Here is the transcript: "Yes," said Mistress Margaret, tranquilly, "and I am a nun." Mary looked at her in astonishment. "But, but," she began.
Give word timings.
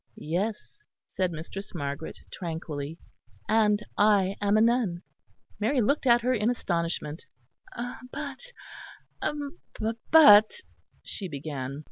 "Yes," 0.17 0.79
said 1.05 1.31
Mistress 1.31 1.75
Margaret, 1.75 2.17
tranquilly, 2.31 2.97
"and 3.47 3.83
I 3.99 4.35
am 4.41 4.57
a 4.57 4.61
nun." 4.61 5.03
Mary 5.59 5.79
looked 5.79 6.07
at 6.07 6.21
her 6.21 6.33
in 6.33 6.49
astonishment. 6.49 7.27
"But, 8.11 8.47
but," 10.09 10.61
she 11.03 11.27
began. 11.27 11.79